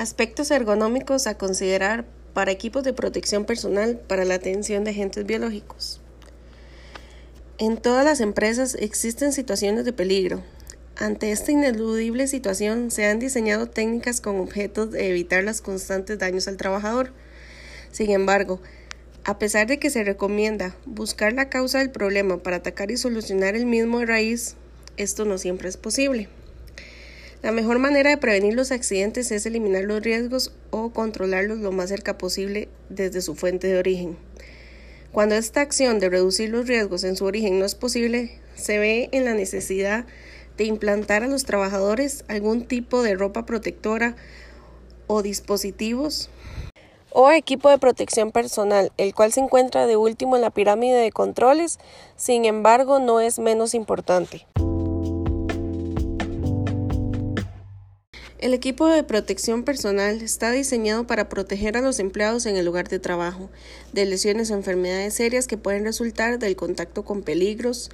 [0.00, 6.00] Aspectos ergonómicos a considerar para equipos de protección personal para la atención de agentes biológicos.
[7.58, 10.42] En todas las empresas existen situaciones de peligro.
[10.96, 16.48] Ante esta ineludible situación se han diseñado técnicas con objetos de evitar los constantes daños
[16.48, 17.12] al trabajador.
[17.92, 18.60] Sin embargo,
[19.24, 23.54] a pesar de que se recomienda buscar la causa del problema para atacar y solucionar
[23.54, 24.56] el mismo de raíz,
[24.96, 26.28] esto no siempre es posible.
[27.42, 31.88] La mejor manera de prevenir los accidentes es eliminar los riesgos o controlarlos lo más
[31.88, 34.18] cerca posible desde su fuente de origen.
[35.10, 39.08] Cuando esta acción de reducir los riesgos en su origen no es posible, se ve
[39.12, 40.04] en la necesidad
[40.58, 44.16] de implantar a los trabajadores algún tipo de ropa protectora
[45.06, 46.28] o dispositivos
[47.12, 51.10] o equipo de protección personal, el cual se encuentra de último en la pirámide de
[51.10, 51.78] controles,
[52.16, 54.46] sin embargo no es menos importante.
[58.40, 62.88] El equipo de protección personal está diseñado para proteger a los empleados en el lugar
[62.88, 63.50] de trabajo
[63.92, 67.90] de lesiones o enfermedades serias que pueden resultar del contacto con peligros,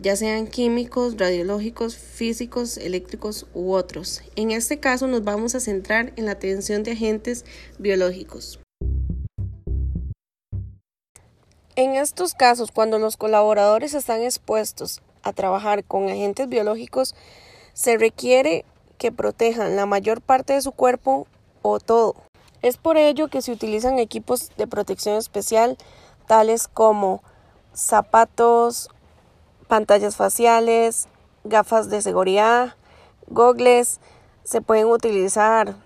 [0.00, 4.22] ya sean químicos, radiológicos, físicos, eléctricos u otros.
[4.36, 7.44] En este caso nos vamos a centrar en la atención de agentes
[7.80, 8.60] biológicos.
[11.74, 17.16] En estos casos, cuando los colaboradores están expuestos a trabajar con agentes biológicos,
[17.72, 18.64] se requiere
[18.98, 21.26] que protejan la mayor parte de su cuerpo
[21.62, 22.14] o todo.
[22.62, 25.76] Es por ello que se utilizan equipos de protección especial
[26.26, 27.22] tales como
[27.72, 28.88] zapatos,
[29.68, 31.08] pantallas faciales,
[31.44, 32.74] gafas de seguridad,
[33.28, 34.00] gogles,
[34.44, 35.76] se pueden utilizar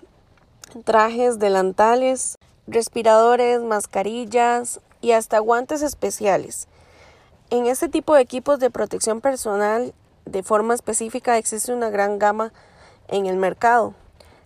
[0.84, 6.68] trajes, delantales, respiradores, mascarillas y hasta guantes especiales.
[7.50, 9.92] En este tipo de equipos de protección personal
[10.24, 12.52] de forma específica existe una gran gama
[13.10, 13.94] en el mercado.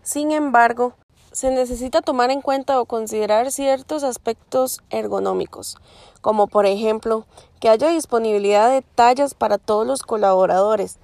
[0.03, 0.95] Sin embargo,
[1.33, 5.79] se necesita tomar en cuenta o considerar ciertos aspectos ergonómicos,
[6.20, 7.27] como por ejemplo
[7.61, 10.98] que haya disponibilidad de tallas para todos los colaboradores.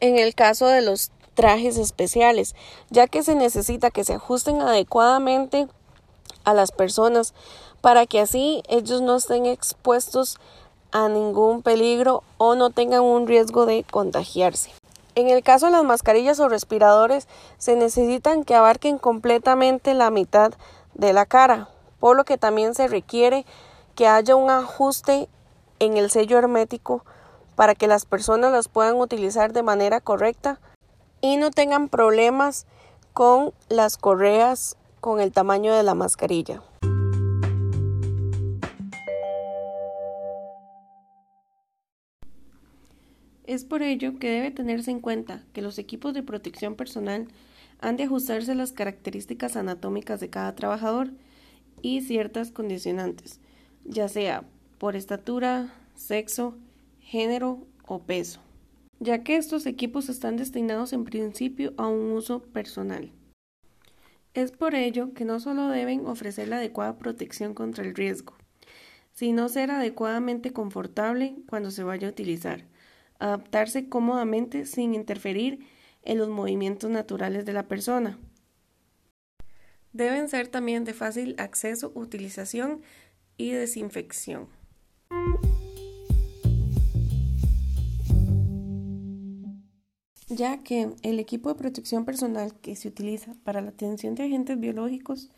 [0.00, 2.54] En el caso de los trajes especiales,
[2.90, 5.68] ya que se necesita que se ajusten adecuadamente
[6.44, 7.34] a las personas
[7.80, 10.38] para que así ellos no estén expuestos
[10.90, 14.79] a ningún peligro o no tengan un riesgo de contagiarse.
[15.20, 20.54] En el caso de las mascarillas o respiradores, se necesitan que abarquen completamente la mitad
[20.94, 23.44] de la cara, por lo que también se requiere
[23.94, 25.28] que haya un ajuste
[25.78, 27.04] en el sello hermético
[27.54, 30.58] para que las personas las puedan utilizar de manera correcta
[31.20, 32.64] y no tengan problemas
[33.12, 36.62] con las correas con el tamaño de la mascarilla.
[43.50, 47.26] Es por ello que debe tenerse en cuenta que los equipos de protección personal
[47.80, 51.10] han de ajustarse a las características anatómicas de cada trabajador
[51.82, 53.40] y ciertas condicionantes,
[53.84, 54.44] ya sea
[54.78, 56.56] por estatura, sexo,
[57.00, 58.38] género o peso,
[59.00, 63.10] ya que estos equipos están destinados en principio a un uso personal.
[64.32, 68.34] Es por ello que no solo deben ofrecer la adecuada protección contra el riesgo,
[69.10, 72.69] sino ser adecuadamente confortable cuando se vaya a utilizar,
[73.20, 75.66] adaptarse cómodamente sin interferir
[76.02, 78.18] en los movimientos naturales de la persona.
[79.92, 82.80] Deben ser también de fácil acceso, utilización
[83.36, 84.48] y desinfección.
[90.28, 94.58] Ya que el equipo de protección personal que se utiliza para la atención de agentes
[94.60, 95.28] biológicos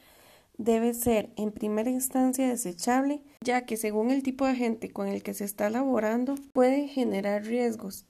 [0.58, 5.22] debe ser en primera instancia desechable, ya que según el tipo de agente con el
[5.22, 8.06] que se está laborando puede generar riesgos.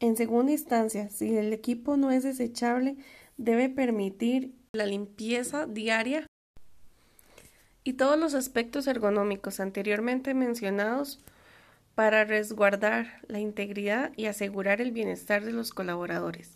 [0.00, 2.96] En segunda instancia, si el equipo no es desechable,
[3.36, 6.26] debe permitir la limpieza diaria
[7.84, 11.20] y todos los aspectos ergonómicos anteriormente mencionados
[11.94, 16.52] para resguardar la integridad y asegurar el bienestar de los colaboradores.